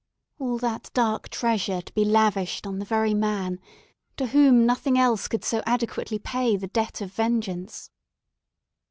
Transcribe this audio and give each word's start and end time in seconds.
All 0.39 0.57
that 0.57 0.89
dark 0.95 1.29
treasure 1.29 1.79
to 1.79 1.93
be 1.93 2.03
lavished 2.03 2.65
on 2.65 2.79
the 2.79 2.85
very 2.85 3.13
man, 3.13 3.59
to 4.17 4.25
whom 4.25 4.65
nothing 4.65 4.97
else 4.97 5.27
could 5.27 5.45
so 5.45 5.61
adequately 5.67 6.17
pay 6.17 6.57
the 6.57 6.65
debt 6.69 7.01
of 7.01 7.13
vengeance! 7.13 7.91